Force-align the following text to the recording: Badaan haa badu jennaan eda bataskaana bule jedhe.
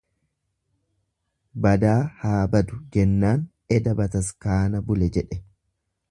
Badaan 1.65 2.07
haa 2.21 2.39
badu 2.55 2.79
jennaan 2.95 3.43
eda 3.79 3.93
bataskaana 4.01 4.81
bule 4.89 5.11
jedhe. 5.19 5.39